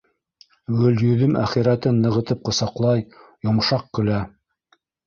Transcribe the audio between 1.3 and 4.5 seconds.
әхирәтен нығытып ҡосаҡлай, йомшаҡ көлә.